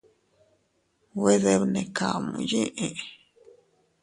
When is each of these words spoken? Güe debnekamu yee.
Güe 1.19 1.35
debnekamu 1.43 2.35
yee. 2.49 2.89